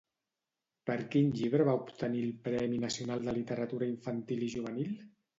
[0.89, 4.97] Per quin llibre va obtenir el Premi Nacional de Literatura Infantil i Juvenil?